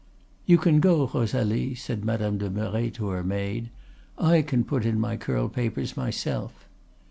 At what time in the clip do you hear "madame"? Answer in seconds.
2.03-2.39